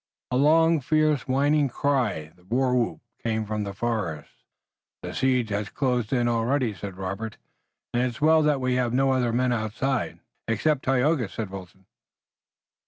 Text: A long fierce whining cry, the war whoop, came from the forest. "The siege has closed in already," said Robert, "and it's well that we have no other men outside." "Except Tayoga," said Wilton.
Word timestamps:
A 0.31 0.35
long 0.35 0.79
fierce 0.81 1.27
whining 1.27 1.69
cry, 1.69 2.31
the 2.35 2.43
war 2.45 2.73
whoop, 2.73 3.01
came 3.21 3.45
from 3.45 3.63
the 3.65 3.71
forest. 3.75 4.31
"The 5.03 5.13
siege 5.13 5.49
has 5.49 5.69
closed 5.69 6.11
in 6.11 6.27
already," 6.27 6.73
said 6.73 6.97
Robert, 6.97 7.37
"and 7.93 8.01
it's 8.01 8.19
well 8.19 8.41
that 8.41 8.59
we 8.59 8.73
have 8.73 8.93
no 8.93 9.11
other 9.11 9.31
men 9.31 9.53
outside." 9.53 10.17
"Except 10.47 10.81
Tayoga," 10.83 11.29
said 11.29 11.51
Wilton. 11.51 11.85